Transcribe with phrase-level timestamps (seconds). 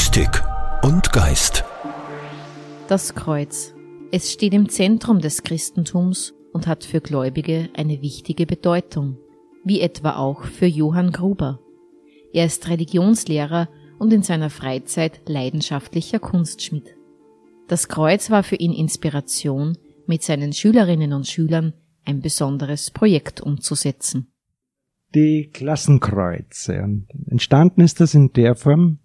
[0.00, 0.42] Mystik
[0.82, 1.62] und Geist.
[2.88, 3.74] Das Kreuz.
[4.10, 9.18] Es steht im Zentrum des Christentums und hat für Gläubige eine wichtige Bedeutung,
[9.62, 11.60] wie etwa auch für Johann Gruber.
[12.32, 13.68] Er ist Religionslehrer
[13.98, 16.96] und in seiner Freizeit leidenschaftlicher Kunstschmied.
[17.68, 19.76] Das Kreuz war für ihn Inspiration,
[20.06, 21.74] mit seinen Schülerinnen und Schülern
[22.06, 24.32] ein besonderes Projekt umzusetzen.
[25.14, 26.88] Die Klassenkreuze.
[27.26, 28.99] Entstanden ist das in der Form,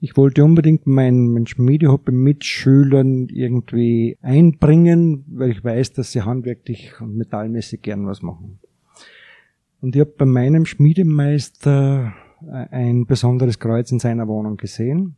[0.00, 6.22] ich wollte unbedingt mein, mein Schmiedehobby mit Schülern irgendwie einbringen, weil ich weiß, dass sie
[6.22, 8.58] handwerklich und metallmäßig gern was machen.
[9.82, 12.14] Und ich habe bei meinem Schmiedemeister
[12.48, 15.16] ein besonderes Kreuz in seiner Wohnung gesehen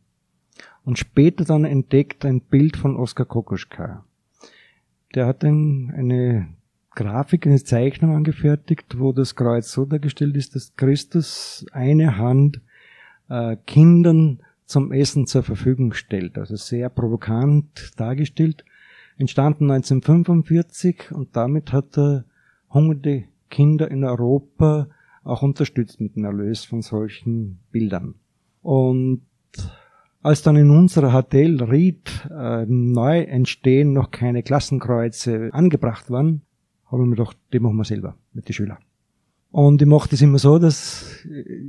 [0.83, 4.03] und später dann entdeckt ein Bild von Oskar Kokoschka.
[5.15, 6.49] Der hat ein, eine
[6.95, 12.61] Grafik, eine Zeichnung angefertigt, wo das Kreuz so dargestellt ist, dass Christus eine Hand
[13.29, 16.37] äh, Kindern zum Essen zur Verfügung stellt.
[16.37, 18.63] Also sehr provokant dargestellt.
[19.17, 22.25] Entstanden 1945 und damit hat er
[22.69, 24.87] hungernde Kinder in Europa
[25.23, 28.15] auch unterstützt mit dem Erlös von solchen Bildern.
[28.61, 29.21] Und
[30.21, 36.41] als dann in unserer HTL Ried äh, neu entstehen noch keine Klassenkreuze angebracht waren,
[36.85, 38.77] habe ich mir gedacht, die machen wir selber mit den Schülern.
[39.53, 41.05] Und ich mache das immer so, dass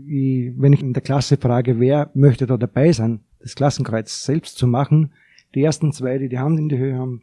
[0.07, 4.57] ich, wenn ich in der Klasse frage, wer möchte da dabei sein, das Klassenkreuz selbst
[4.57, 5.13] zu machen,
[5.55, 7.21] die ersten zwei, die die Hand in die Höhe haben,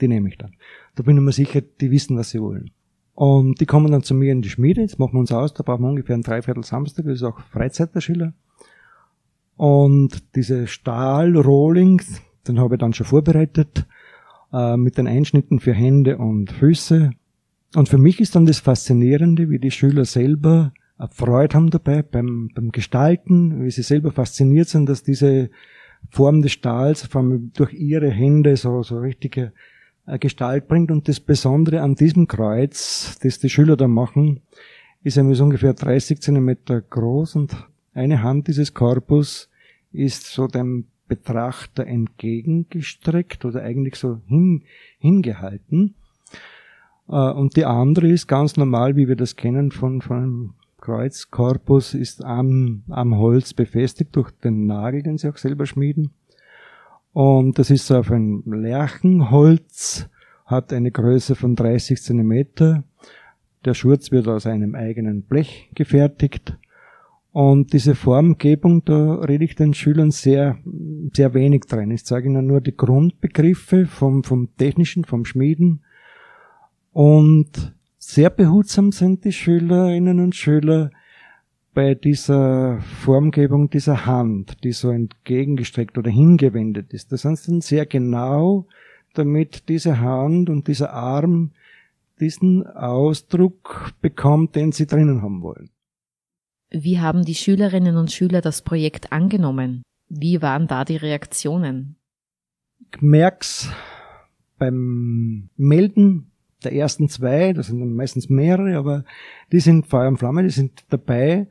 [0.00, 0.56] die nehme ich dann.
[0.96, 2.72] Da bin ich mir sicher, die wissen, was sie wollen.
[3.14, 5.62] Und die kommen dann zu mir in die Schmiede, jetzt machen wir uns aus, da
[5.62, 8.32] brauchen wir ungefähr ein Dreiviertel Samstag, das ist auch Freizeit der Schüler.
[9.56, 12.02] Und diese Stahlrohling,
[12.48, 13.86] den habe ich dann schon vorbereitet,
[14.52, 17.12] äh, mit den Einschnitten für Hände und Füße.
[17.74, 20.72] Und für mich ist dann das Faszinierende, wie die Schüler selber
[21.10, 25.50] Freude haben dabei beim, beim Gestalten, wie sie selber fasziniert sind, dass diese
[26.10, 29.52] Form des Stahls vor allem durch ihre Hände so, so richtige
[30.06, 30.90] äh, Gestalt bringt.
[30.90, 34.40] Und das Besondere an diesem Kreuz, das die Schüler da machen,
[35.02, 37.56] ist so ungefähr 30 Zentimeter groß und
[37.92, 39.50] eine Hand dieses Korpus
[39.92, 44.62] ist so dem Betrachter entgegengestreckt oder eigentlich so hin,
[44.98, 45.94] hingehalten.
[47.08, 51.94] Äh, und die andere ist ganz normal, wie wir das kennen von, von einem Kreuzkorpus,
[51.94, 56.10] ist am, am Holz befestigt durch den Nagel, den sie auch selber schmieden.
[57.12, 60.08] Und das ist auf ein Lärchenholz,
[60.46, 62.84] hat eine Größe von 30 Zentimeter.
[63.64, 66.58] Der Schurz wird aus einem eigenen Blech gefertigt.
[67.32, 70.58] Und diese Formgebung, da rede ich den Schülern sehr,
[71.12, 71.90] sehr wenig drin.
[71.90, 75.80] Ich zeige ihnen nur die Grundbegriffe vom, vom Technischen, vom Schmieden.
[76.94, 80.92] Und sehr behutsam sind die Schülerinnen und Schüler
[81.74, 87.10] bei dieser Formgebung dieser Hand, die so entgegengestreckt oder hingewendet ist.
[87.10, 88.68] Da sind sie dann sehr genau,
[89.12, 91.50] damit diese Hand und dieser Arm
[92.20, 95.70] diesen Ausdruck bekommt, den sie drinnen haben wollen.
[96.70, 99.82] Wie haben die Schülerinnen und Schüler das Projekt angenommen?
[100.08, 101.96] Wie waren da die Reaktionen?
[102.78, 103.68] Ich merk's
[104.58, 106.30] beim Melden
[106.64, 109.04] der ersten zwei, das sind dann meistens mehrere, aber
[109.52, 111.46] die sind Feuer und Flamme, die sind dabei,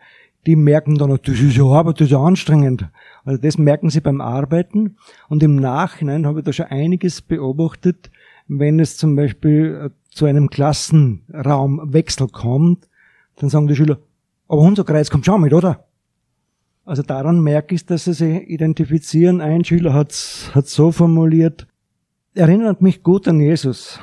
[0.46, 2.90] die merken dann, das ist ja Arbeit, das ist ja anstrengend.
[3.24, 4.98] Also das merken sie beim Arbeiten.
[5.30, 8.12] Und im Nachhinein habe ich da schon einiges beobachtet,
[8.48, 12.90] wenn es zum Beispiel äh, zu einem Klassenraumwechsel kommt,
[13.38, 14.00] dann sagen die Schüler,
[14.48, 15.86] aber unser Kreis kommt schon mit, oder?
[16.86, 19.40] Also daran merke ich, dass sie sich identifizieren.
[19.40, 21.66] Ein Schüler hat es so formuliert,
[22.34, 24.00] erinnert mich gut an Jesus.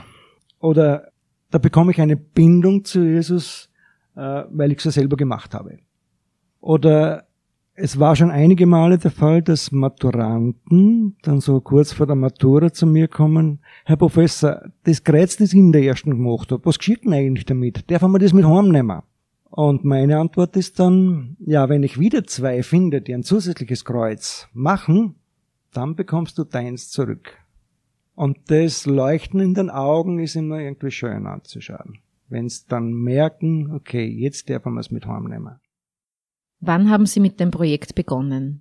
[0.60, 1.10] Oder
[1.50, 3.68] da bekomme ich eine Bindung zu Jesus,
[4.14, 5.78] äh, weil ich es ja selber gemacht habe.
[6.60, 7.26] Oder
[7.74, 12.72] es war schon einige Male der Fall, dass Maturanten dann so kurz vor der Matura
[12.72, 16.78] zu mir kommen, Herr Professor, das Kreuz, das ich in der ersten gemacht habe, was
[16.78, 17.90] geschieht denn eigentlich damit?
[17.90, 19.00] Darf man das mit heimnehmen?
[19.48, 24.48] Und meine Antwort ist dann, ja, wenn ich wieder zwei finde, die ein zusätzliches Kreuz
[24.52, 25.16] machen,
[25.72, 27.38] dann bekommst du deins zurück.
[28.20, 32.00] Und das Leuchten in den Augen ist immer irgendwie schön anzuschauen.
[32.28, 35.58] Wenn sie dann merken, okay, jetzt darf man es mit heimnehmen.
[36.60, 38.60] Wann haben Sie mit dem Projekt begonnen?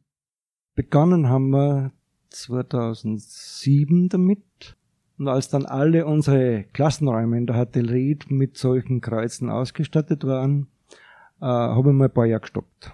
[0.76, 1.92] Begonnen haben wir
[2.30, 4.78] 2007 damit.
[5.18, 10.68] Und als dann alle unsere Klassenräume in der Hotellerie mit solchen Kreuzen ausgestattet waren,
[11.42, 12.94] äh, habe ich mal ein paar Jahre gestoppt.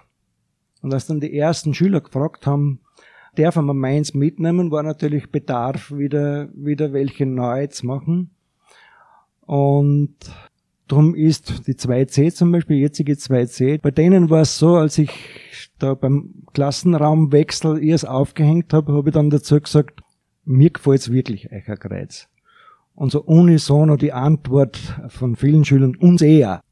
[0.82, 2.80] Und als dann die ersten Schüler gefragt haben,
[3.36, 8.30] darf man meins mitnehmen, war natürlich Bedarf, wieder, wieder welche neu zu machen.
[9.42, 10.16] Und
[10.88, 15.10] Drum ist die 2C zum Beispiel, jetzige 2C, bei denen war es so, als ich
[15.80, 20.00] da beim Klassenraumwechsel erst aufgehängt habe, habe ich dann dazu gesagt,
[20.44, 22.28] mir gefällt's wirklich Eicherkreuz.
[22.94, 24.78] Und so unisono die Antwort
[25.08, 26.62] von vielen Schülern, uns eher.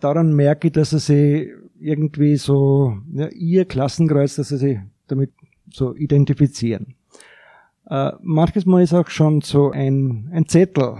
[0.00, 1.48] Daran merke ich, dass sie sich
[1.78, 5.32] irgendwie so, ja, ihr Klassenkreuz, dass sie sich damit
[5.72, 6.94] so identifizieren.
[7.88, 10.96] Äh, manches Mal ist auch schon so ein, ein Zettel,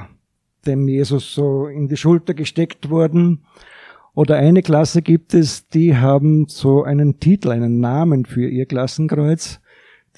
[0.67, 3.45] dem Jesus so in die Schulter gesteckt worden.
[4.15, 9.61] Oder eine Klasse gibt es, die haben so einen Titel, einen Namen für ihr Klassenkreuz.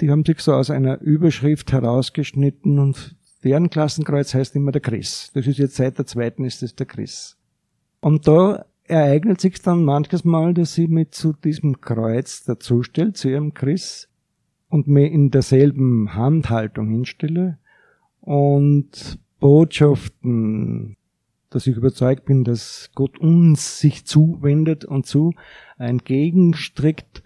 [0.00, 5.30] Die haben sich so aus einer Überschrift herausgeschnitten und deren Klassenkreuz heißt immer der Chris.
[5.34, 7.36] Das ist jetzt seit der zweiten ist es der Chris.
[8.00, 13.28] Und da ereignet sich dann manches Mal, dass sie mit zu diesem Kreuz dazustellt, zu
[13.28, 14.08] ihrem Chris,
[14.72, 17.58] und mir in derselben Handhaltung hinstelle
[18.22, 20.96] und Botschaften,
[21.50, 25.34] dass ich überzeugt bin, dass Gott uns sich zuwendet und zu
[25.76, 27.22] entgegenstreckt,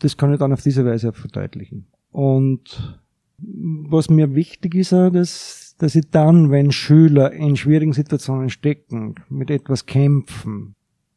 [0.00, 1.86] das kann ich dann auf diese Weise verdeutlichen.
[2.10, 3.00] Und
[3.38, 9.50] was mir wichtig ist, dass, dass ich dann, wenn Schüler in schwierigen Situationen stecken, mit
[9.50, 10.74] etwas kämpfen,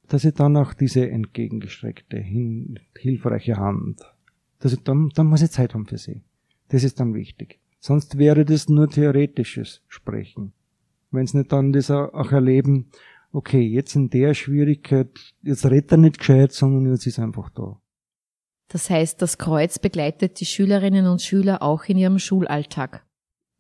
[0.08, 2.24] dass ich dann auch diese entgegengestreckte,
[2.96, 4.02] hilfreiche Hand
[4.60, 6.24] das, dann, dann muss ich Zeit haben für sie.
[6.70, 7.60] Das ist dann wichtig.
[7.80, 10.54] Sonst wäre das nur theoretisches Sprechen.
[11.12, 12.92] Wenn sie nicht dann das auch erleben,
[13.32, 15.10] okay, jetzt in der Schwierigkeit,
[15.42, 17.80] jetzt redet er nicht gescheit, sondern jetzt ist einfach da.
[18.70, 23.06] Das heißt, das Kreuz begleitet die Schülerinnen und Schüler auch in ihrem Schulalltag.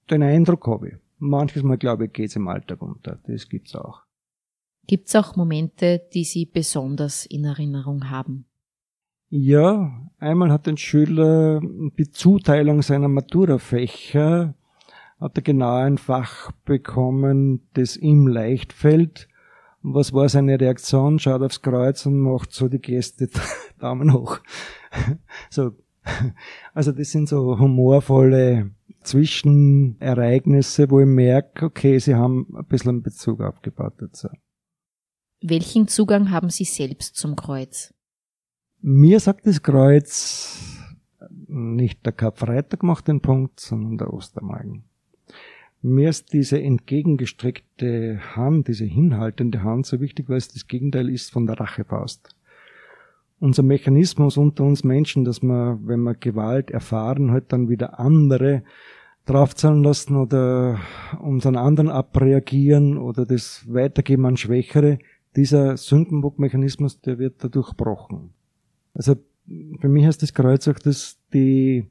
[0.10, 0.96] Den Eindruck habe ich.
[1.20, 3.20] Manches Mal, glaube ich, geht es im Alltag unter.
[3.26, 4.02] Das gibt's auch.
[4.86, 8.46] Gibt's auch Momente, die Sie besonders in Erinnerung haben?
[9.30, 11.60] Ja, einmal hat ein Schüler
[11.98, 14.54] die Zuteilung seiner Maturafächer,
[15.20, 19.28] hat er genau ein Fach bekommen, das ihm leicht fällt.
[19.84, 21.20] Und was war seine Reaktion?
[21.20, 23.30] Schaut aufs Kreuz und macht so die Geste,
[23.80, 24.40] Daumen hoch.
[25.50, 25.72] so.
[26.74, 28.72] Also das sind so humorvolle
[29.02, 34.30] Zwischenereignisse, wo ich merke, okay, sie haben ein bisschen einen Bezug aufgebaut dazu.
[35.42, 37.94] Welchen Zugang haben Sie selbst zum Kreuz?
[38.82, 40.78] Mir sagt das Kreuz
[41.48, 44.84] nicht der Karfreitag macht den Punkt, sondern der Ostermagen.
[45.82, 51.32] Mir ist diese entgegengestreckte Hand, diese hinhaltende Hand so wichtig, weil es das Gegenteil ist
[51.32, 52.30] von der Rachefaust.
[53.40, 58.64] Unser Mechanismus unter uns Menschen, dass wir, wenn wir Gewalt erfahren, halt dann wieder andere
[59.26, 60.80] draufzahlen lassen oder
[61.20, 64.98] unseren anderen abreagieren oder das weitergeben an Schwächere,
[65.36, 68.34] dieser Sündenbockmechanismus, der wird dadurch gebrochen.
[68.98, 69.16] Also
[69.80, 71.86] für mich heißt das Kreuz auch, dass die,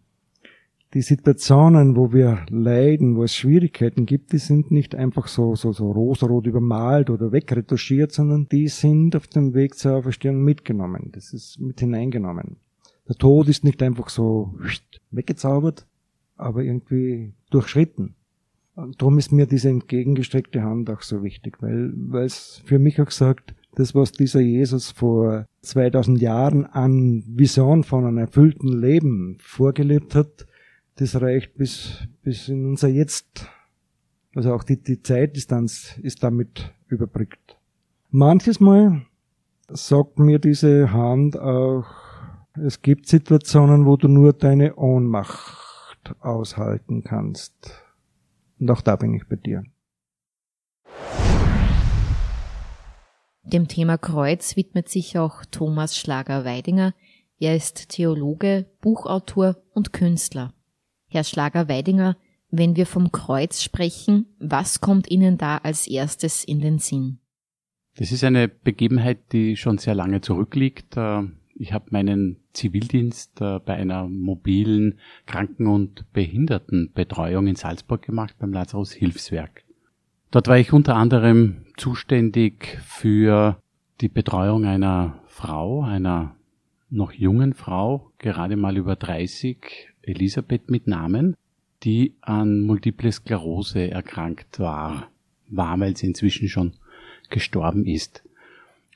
[0.92, 5.72] die Situationen, wo wir leiden, wo es Schwierigkeiten gibt, die sind nicht einfach so, so,
[5.72, 11.10] so rosarot übermalt oder wegretuschiert, sondern die sind auf dem Weg zur Auferstehung mitgenommen.
[11.12, 12.56] Das ist mit hineingenommen.
[13.08, 14.52] Der Tod ist nicht einfach so
[15.12, 15.86] weggezaubert,
[16.36, 18.16] aber irgendwie durchschritten.
[18.74, 23.00] Und darum ist mir diese entgegengestreckte Hand auch so wichtig, weil, weil es für mich
[23.00, 29.36] auch sagt, das, was dieser Jesus vor 2000 Jahren an Vision von einem erfüllten Leben
[29.38, 30.46] vorgelebt hat,
[30.96, 33.46] das reicht bis, bis in unser Jetzt.
[34.34, 37.58] Also auch die, die Zeitdistanz ist damit überbrückt.
[38.10, 39.02] Manches Mal
[39.68, 41.84] sagt mir diese Hand auch,
[42.54, 47.84] es gibt Situationen, wo du nur deine Ohnmacht aushalten kannst.
[48.58, 49.64] Und auch da bin ich bei dir.
[53.52, 56.94] Dem Thema Kreuz widmet sich auch Thomas Schlager-Weidinger.
[57.38, 60.52] Er ist Theologe, Buchautor und Künstler.
[61.06, 62.16] Herr Schlager-Weidinger,
[62.50, 67.20] wenn wir vom Kreuz sprechen, was kommt Ihnen da als erstes in den Sinn?
[67.96, 70.96] Das ist eine Begebenheit, die schon sehr lange zurückliegt.
[70.96, 71.22] Äh,
[71.54, 78.52] ich habe meinen Zivildienst äh, bei einer mobilen Kranken- und Behindertenbetreuung in Salzburg gemacht beim
[78.52, 79.65] Lazarus Hilfswerk.
[80.30, 83.60] Dort war ich unter anderem zuständig für
[84.00, 86.34] die Betreuung einer Frau, einer
[86.90, 91.36] noch jungen Frau, gerade mal über 30, Elisabeth mit Namen,
[91.82, 95.08] die an Multiple Sklerose erkrankt war,
[95.48, 96.72] war, weil sie inzwischen schon
[97.30, 98.22] gestorben ist.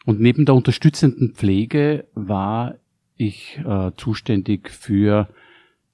[0.06, 2.76] Und neben der unterstützenden Pflege war
[3.16, 5.28] ich äh, zuständig für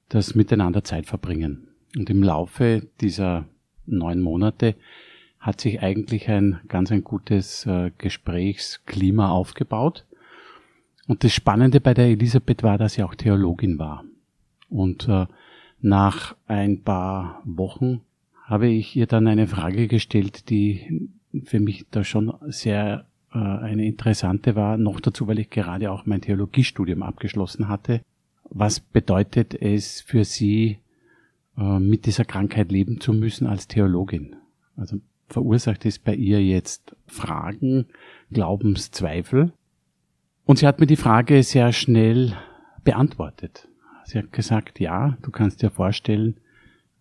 [0.09, 1.69] das Miteinander Zeit verbringen.
[1.97, 3.47] Und im Laufe dieser
[3.87, 4.76] neun Monate
[5.47, 10.05] hat sich eigentlich ein ganz ein gutes äh, Gesprächsklima aufgebaut.
[11.07, 14.05] Und das Spannende bei der Elisabeth war, dass sie auch Theologin war.
[14.69, 15.26] Und äh,
[15.81, 18.00] nach ein paar Wochen
[18.43, 21.11] habe ich ihr dann eine Frage gestellt, die
[21.45, 26.07] für mich da schon sehr äh, eine interessante war, noch dazu, weil ich gerade auch
[26.07, 28.00] mein Theologiestudium abgeschlossen hatte.
[28.50, 30.79] Was bedeutet es für Sie,
[31.57, 34.35] äh, mit dieser Krankheit leben zu müssen als Theologin?
[34.76, 37.87] Also verursacht es bei ihr jetzt Fragen,
[38.30, 39.52] Glaubenszweifel?
[40.45, 42.37] Und sie hat mir die Frage sehr schnell
[42.85, 43.68] beantwortet.
[44.04, 46.37] Sie hat gesagt, ja, du kannst dir vorstellen,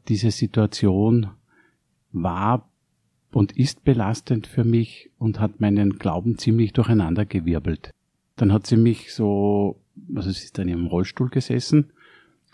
[0.08, 1.30] diese Situation
[2.12, 2.70] war
[3.32, 7.92] und ist belastend für mich und hat meinen Glauben ziemlich durcheinandergewirbelt.
[8.38, 9.82] Dann hat sie mich so,
[10.16, 11.92] also sie ist dann ihrem Rollstuhl gesessen,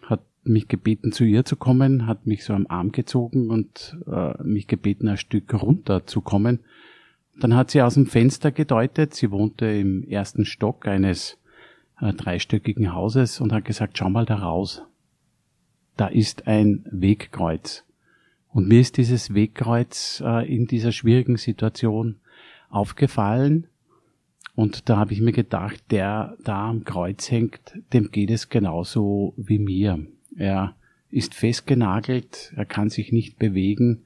[0.03, 4.41] hat mich gebeten, zu ihr zu kommen, hat mich so am Arm gezogen und äh,
[4.43, 6.59] mich gebeten, ein Stück runter zu kommen.
[7.39, 11.37] Dann hat sie aus dem Fenster gedeutet, sie wohnte im ersten Stock eines
[11.99, 14.83] äh, dreistöckigen Hauses und hat gesagt, schau mal da raus.
[15.97, 17.85] Da ist ein Wegkreuz.
[18.49, 22.17] Und mir ist dieses Wegkreuz äh, in dieser schwierigen Situation
[22.69, 23.67] aufgefallen.
[24.55, 29.33] Und da habe ich mir gedacht, der da am Kreuz hängt, dem geht es genauso
[29.37, 30.05] wie mir.
[30.35, 30.75] Er
[31.09, 34.03] ist festgenagelt, er kann sich nicht bewegen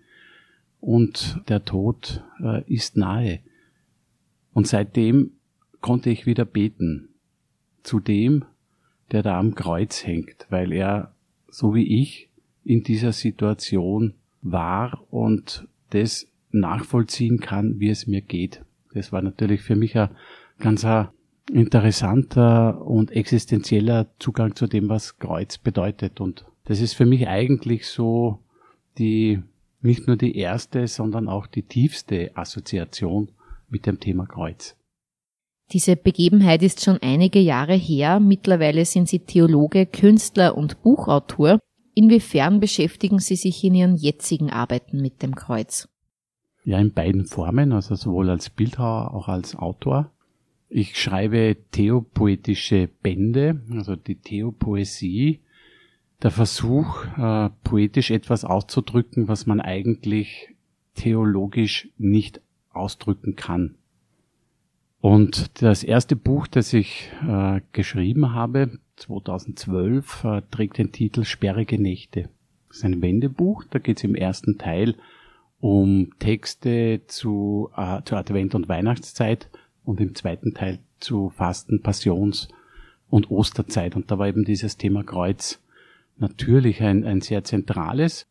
[0.80, 3.40] und der Tod äh, ist nahe.
[4.54, 5.32] Und seitdem
[5.82, 7.10] konnte ich wieder beten
[7.84, 8.46] zu dem,
[9.12, 11.14] der da am Kreuz hängt, weil er,
[11.48, 12.30] so wie ich,
[12.64, 18.64] in dieser Situation war und das nachvollziehen kann, wie es mir geht.
[18.94, 20.10] Das war natürlich für mich ein
[20.60, 20.86] ganz
[21.52, 26.20] interessanter und existenzieller Zugang zu dem, was Kreuz bedeutet.
[26.20, 28.40] Und das ist für mich eigentlich so
[28.98, 29.42] die,
[29.82, 33.32] nicht nur die erste, sondern auch die tiefste Assoziation
[33.70, 34.76] mit dem Thema Kreuz.
[35.72, 38.20] Diese Begebenheit ist schon einige Jahre her.
[38.20, 41.60] Mittlerweile sind Sie Theologe, Künstler und Buchautor.
[41.96, 45.88] Inwiefern beschäftigen Sie sich in Ihren jetzigen Arbeiten mit dem Kreuz?
[46.66, 50.12] Ja, in beiden Formen, also sowohl als Bildhauer, auch als Autor.
[50.70, 55.42] Ich schreibe theopoetische Bände, also die Theopoesie,
[56.24, 60.56] der Versuch, äh, poetisch etwas auszudrücken, was man eigentlich
[60.96, 62.42] theologisch nicht
[62.72, 63.76] ausdrücken kann.
[65.02, 71.80] Und das erste Buch, das ich äh, geschrieben habe, 2012, äh, trägt den Titel Sperrige
[71.80, 72.30] Nächte.
[72.70, 74.96] Das ist ein Wendebuch, da geht es im ersten Teil
[75.60, 79.50] um Texte zu, äh, zur Advent- und Weihnachtszeit
[79.86, 82.50] und im zweiten Teil zu Fasten, Passions-
[83.10, 83.96] und Osterzeit.
[83.96, 85.62] Und da war eben dieses Thema Kreuz
[86.18, 88.28] natürlich ein, ein sehr zentrales.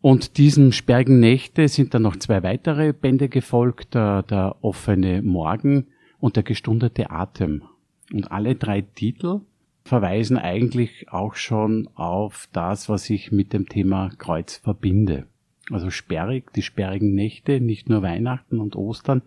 [0.00, 5.88] Und diesen Sperrigen Nächte sind dann noch zwei weitere Bände gefolgt, der, der offene Morgen
[6.18, 7.62] und der gestundete Atem.
[8.12, 9.40] Und alle drei Titel
[9.84, 15.26] verweisen eigentlich auch schon auf das, was ich mit dem Thema Kreuz verbinde.
[15.70, 19.22] Also sperrig, die sperrigen Nächte, nicht nur Weihnachten und Ostern,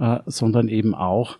[0.00, 1.38] äh, sondern eben auch,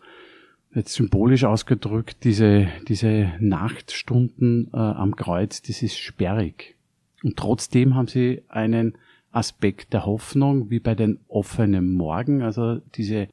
[0.72, 6.76] jetzt symbolisch ausgedrückt, diese, diese Nachtstunden äh, am Kreuz, das ist sperrig.
[7.24, 8.96] Und trotzdem haben sie einen
[9.32, 13.28] Aspekt der Hoffnung, wie bei den offenen Morgen, also diese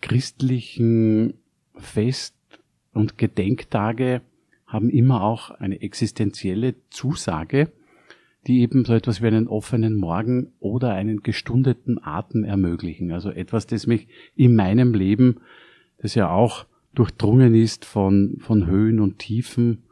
[0.00, 1.34] christlichen
[1.74, 2.34] Fest-
[2.92, 4.20] und Gedenktage
[4.66, 7.72] haben immer auch eine existenzielle Zusage,
[8.48, 13.12] die eben so etwas wie einen offenen Morgen oder einen gestundeten Atem ermöglichen.
[13.12, 15.40] Also etwas, das mich in meinem Leben,
[15.98, 19.84] das ja auch durchdrungen ist von, von Höhen und Tiefen,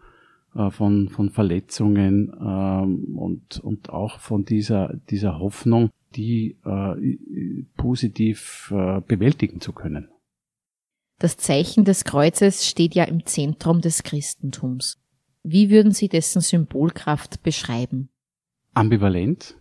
[0.54, 7.18] äh, von, von Verletzungen ähm, und, und auch von dieser, dieser Hoffnung, die äh,
[7.76, 10.08] positiv äh, bewältigen zu können.
[11.18, 14.98] Das Zeichen des Kreuzes steht ja im Zentrum des Christentums.
[15.42, 18.10] Wie würden Sie dessen Symbolkraft beschreiben?
[18.76, 19.56] Ambivalent.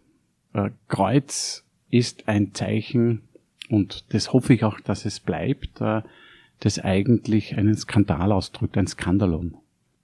[0.53, 3.21] Äh, Kreuz ist ein Zeichen,
[3.69, 6.01] und das hoffe ich auch, dass es bleibt, äh,
[6.59, 9.55] das eigentlich einen Skandal ausdrückt, ein Skandalon.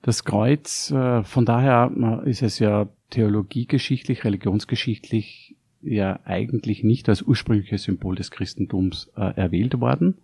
[0.02, 1.92] Das Kreuz, äh, von daher
[2.26, 10.20] ist es ja theologiegeschichtlich, religionsgeschichtlich ja eigentlich nicht als ursprüngliches Symbol des Christentums erwählt worden,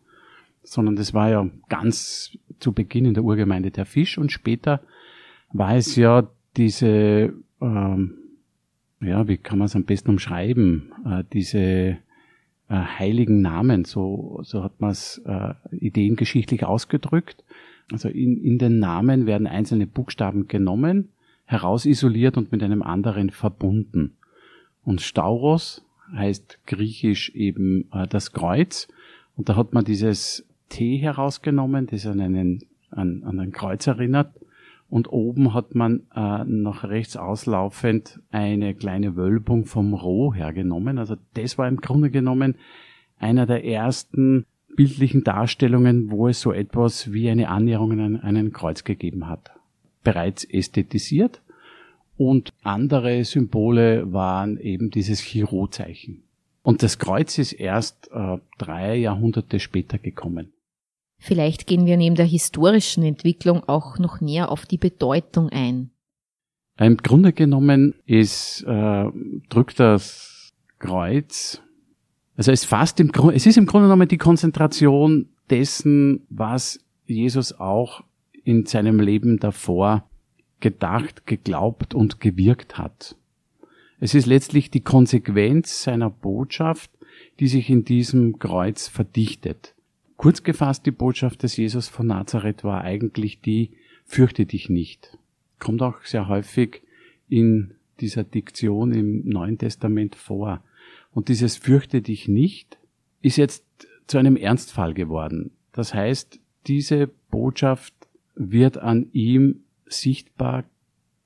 [0.64, 4.82] sondern das war ja ganz zu Beginn in der Urgemeinde der Fisch und später
[5.52, 8.14] war es ja diese, ähm,
[9.02, 11.98] ja, wie kann man es am besten umschreiben, äh, diese äh,
[12.70, 17.44] heiligen Namen, so, so hat man es äh, ideengeschichtlich ausgedrückt.
[17.92, 21.10] Also in, in den Namen werden einzelne Buchstaben genommen,
[21.46, 24.18] herausisoliert und mit einem anderen verbunden.
[24.84, 28.88] Und Stauros heißt griechisch eben äh, das Kreuz.
[29.36, 34.34] Und da hat man dieses T herausgenommen, das an, einen, an, an ein Kreuz erinnert.
[34.90, 40.98] Und oben hat man äh, nach rechts auslaufend eine kleine Wölbung vom Roh hergenommen.
[40.98, 42.56] Also das war im Grunde genommen
[43.20, 48.84] einer der ersten bildlichen Darstellungen, wo es so etwas wie eine Annäherung an einen Kreuz
[48.84, 49.52] gegeben hat.
[50.04, 51.42] Bereits ästhetisiert
[52.16, 56.24] und andere Symbole waren eben dieses Chiro-Zeichen.
[56.64, 60.54] Und das Kreuz ist erst äh, drei Jahrhunderte später gekommen.
[61.20, 65.92] Vielleicht gehen wir neben der historischen Entwicklung auch noch näher auf die Bedeutung ein.
[66.80, 69.06] Im Grunde genommen ist, äh,
[69.50, 71.62] drückt das Kreuz,
[72.36, 78.04] also es fasst im es ist im Grunde genommen die Konzentration dessen, was Jesus auch
[78.44, 80.08] in seinem Leben davor
[80.60, 83.16] gedacht, geglaubt und gewirkt hat.
[84.00, 86.92] Es ist letztlich die Konsequenz seiner Botschaft,
[87.40, 89.74] die sich in diesem Kreuz verdichtet.
[90.18, 93.72] Kurz gefasst, die Botschaft des Jesus von Nazareth war eigentlich die,
[94.06, 95.18] fürchte dich nicht.
[95.60, 96.82] Kommt auch sehr häufig
[97.30, 100.64] in dieser Diktion im Neuen Testament vor.
[101.12, 102.78] Und dieses fürchte dich nicht
[103.22, 103.66] ist jetzt
[104.08, 105.52] zu einem Ernstfall geworden.
[105.74, 107.94] Das heißt, diese Botschaft
[108.36, 110.64] wird an ihm sichtbar,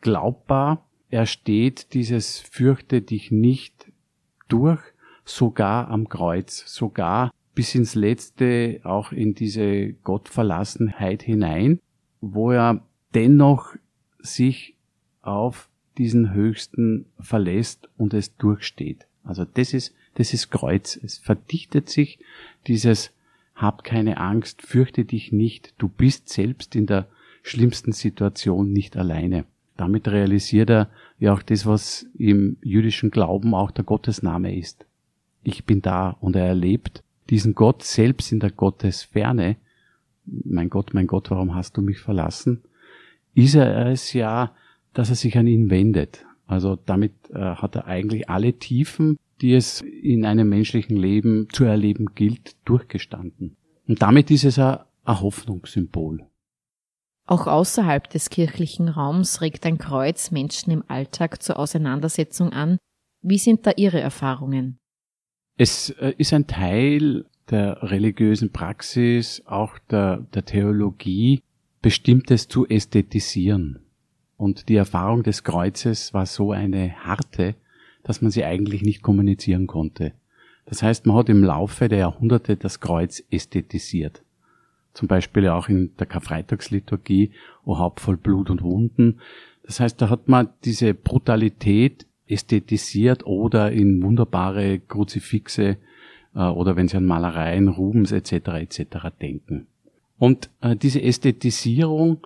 [0.02, 0.86] glaubbar.
[1.10, 3.92] Er steht dieses fürchte dich nicht
[4.48, 4.82] durch,
[5.26, 11.80] sogar am Kreuz, sogar bis ins Letzte auch in diese Gottverlassenheit hinein,
[12.22, 12.82] wo er
[13.14, 13.76] dennoch
[14.20, 14.76] sich
[15.22, 19.06] auf diesen Höchsten verlässt und es durchsteht.
[19.24, 21.00] Also das ist, das ist Kreuz.
[21.02, 22.20] Es verdichtet sich
[22.68, 23.12] dieses
[23.56, 27.08] hab keine Angst, fürchte dich nicht, du bist selbst in der
[27.44, 29.46] schlimmsten Situation nicht alleine.
[29.78, 30.90] Damit realisiert er
[31.20, 34.86] ja auch das, was im jüdischen Glauben auch der Gottesname ist.
[35.44, 39.56] Ich bin da und er erlebt diesen Gott selbst in der Gottesferne.
[40.26, 42.62] Mein Gott, mein Gott, warum hast du mich verlassen?
[43.34, 44.54] Ist er es ja,
[44.94, 46.26] dass er sich an ihn wendet.
[46.46, 51.64] Also damit äh, hat er eigentlich alle Tiefen, die es in einem menschlichen Leben zu
[51.64, 53.56] erleben gilt, durchgestanden.
[53.88, 56.28] Und damit ist es ein, ein Hoffnungssymbol.
[57.26, 62.78] Auch außerhalb des kirchlichen Raums regt ein Kreuz Menschen im Alltag zur Auseinandersetzung an.
[63.22, 64.81] Wie sind da Ihre Erfahrungen?
[65.64, 71.44] Es äh, ist ein Teil der religiösen Praxis, auch der, der Theologie,
[71.84, 73.78] Bestimmtes zu ästhetisieren.
[74.38, 77.54] Und die Erfahrung des Kreuzes war so eine harte,
[78.02, 80.14] dass man sie eigentlich nicht kommunizieren konnte.
[80.66, 84.24] Das heißt, man hat im Laufe der Jahrhunderte das Kreuz ästhetisiert.
[84.96, 87.34] Zum Beispiel auch in der Karfreitagsliturgie,
[87.66, 89.20] O Haupt voll Blut und Wunden.
[89.62, 95.78] Das heißt, da hat man diese Brutalität ästhetisiert oder in wunderbare Kruzifixe
[96.36, 98.34] äh, oder wenn Sie an Malereien, Rubens etc.
[98.60, 98.86] etc.
[99.20, 99.68] denken.
[100.18, 102.26] Und äh, diese Ästhetisierung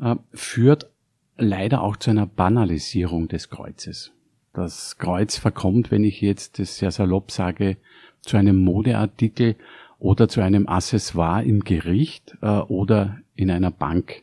[0.00, 0.90] äh, führt
[1.36, 4.12] leider auch zu einer Banalisierung des Kreuzes.
[4.52, 7.76] Das Kreuz verkommt, wenn ich jetzt das sehr salopp sage,
[8.20, 9.56] zu einem Modeartikel
[9.98, 14.22] oder zu einem Accessoire im Gericht äh, oder in einer Bank.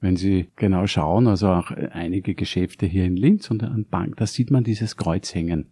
[0.00, 4.26] Wenn Sie genau schauen, also auch einige Geschäfte hier in Linz und an Bank, da
[4.26, 5.66] sieht man dieses Kreuz hängen.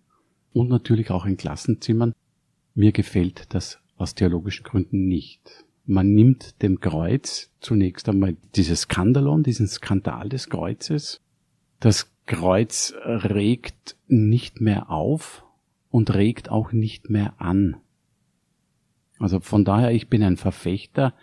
[0.53, 2.15] Und natürlich auch in Klassenzimmern.
[2.75, 9.43] Mir gefällt das aus theologischen Gründen nicht man nimmt dem Kreuz zunächst einmal dieses Skandalon,
[9.43, 11.23] diesen Skandal des Kreuzes.
[11.81, 15.45] Das Kreuz regt nicht mehr auf
[15.91, 17.79] und regt auch nicht mehr an.
[19.19, 21.15] Also von daher, ich bin ein Verfechter,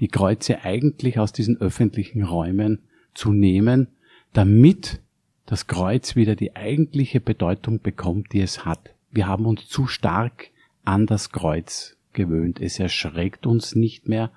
[0.00, 2.80] die Kreuze eigentlich aus diesen öffentlichen Räumen
[3.14, 3.88] zu nehmen,
[4.32, 5.00] damit
[5.46, 8.94] das Kreuz wieder die eigentliche Bedeutung bekommt, die es hat.
[9.10, 10.50] Wir haben uns zu stark
[10.84, 12.60] an das Kreuz gewöhnt.
[12.60, 14.30] Es erschreckt uns nicht mehr,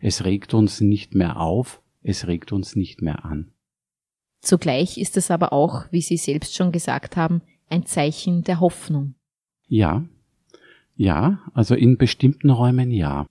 [0.00, 3.50] es regt uns nicht mehr auf, es regt uns nicht mehr an.
[4.40, 9.14] Zugleich ist es aber auch, wie Sie selbst schon gesagt haben, ein Zeichen der Hoffnung.
[9.66, 10.04] Ja,
[10.96, 13.26] ja, also in bestimmten Räumen ja.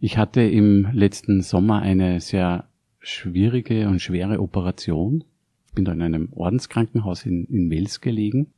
[0.00, 2.64] Ich hatte im letzten Sommer eine sehr
[3.00, 5.24] schwierige und schwere Operation.
[5.68, 8.48] Ich bin da in einem Ordenskrankenhaus in, in Wels gelegen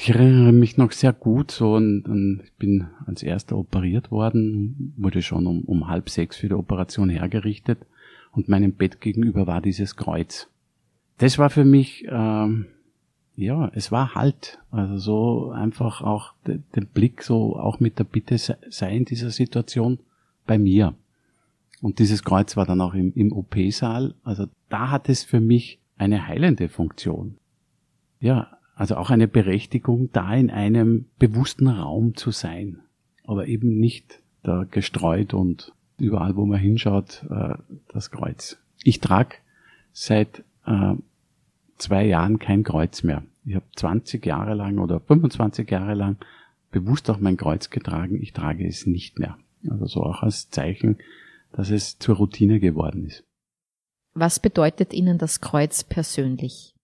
[0.00, 4.94] ich erinnere mich noch sehr gut, so, und, und ich bin als erster operiert worden,
[4.96, 7.80] wurde schon um, um halb sechs für die Operation hergerichtet
[8.32, 10.48] und meinem Bett gegenüber war dieses Kreuz.
[11.18, 12.66] Das war für mich, ähm,
[13.34, 14.60] ja, es war Halt.
[14.70, 19.30] Also so einfach auch de, den Blick so auch mit der Bitte sei in dieser
[19.30, 19.98] Situation
[20.48, 20.94] bei mir.
[21.80, 24.14] Und dieses Kreuz war dann auch im, im OP-Saal.
[24.24, 27.36] Also da hat es für mich eine heilende Funktion.
[28.18, 32.80] Ja, also auch eine Berechtigung, da in einem bewussten Raum zu sein,
[33.24, 37.54] aber eben nicht da gestreut und überall, wo man hinschaut, äh,
[37.88, 38.58] das Kreuz.
[38.82, 39.36] Ich trage
[39.92, 40.94] seit äh,
[41.76, 43.22] zwei Jahren kein Kreuz mehr.
[43.44, 46.16] Ich habe 20 Jahre lang oder 25 Jahre lang
[46.70, 49.38] bewusst auch mein Kreuz getragen, ich trage es nicht mehr.
[49.68, 50.98] Also so auch als Zeichen,
[51.52, 53.24] dass es zur Routine geworden ist.
[54.14, 56.74] Was bedeutet Ihnen das Kreuz persönlich?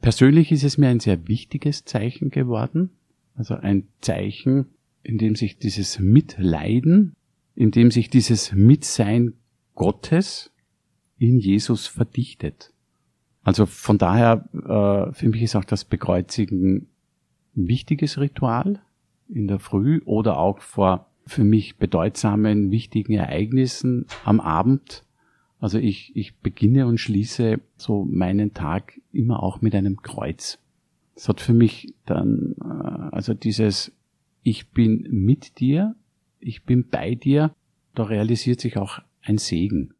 [0.00, 2.90] Persönlich ist es mir ein sehr wichtiges Zeichen geworden.
[3.34, 4.66] Also ein Zeichen,
[5.02, 7.14] in dem sich dieses Mitleiden,
[7.54, 9.34] in dem sich dieses Mitsein
[9.74, 10.50] Gottes
[11.18, 12.72] in Jesus verdichtet.
[13.42, 16.88] Also von daher, äh, für mich ist auch das Bekreuzigen
[17.56, 18.80] ein wichtiges Ritual
[19.28, 25.04] in der Früh oder auch vor für mich bedeutsamen, wichtigen Ereignissen am Abend.
[25.60, 30.58] Also ich, ich beginne und schließe so meinen Tag immer auch mit einem Kreuz.
[31.14, 33.92] Das hat für mich dann, äh, also dieses,
[34.42, 35.94] ich bin mit dir,
[36.40, 37.54] ich bin bei dir,
[37.94, 39.94] da realisiert sich auch ein Segen.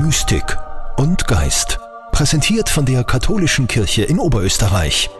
[0.00, 0.56] Mystik
[0.96, 1.78] und Geist.
[2.12, 5.10] Präsentiert von der Katholischen Kirche in Oberösterreich.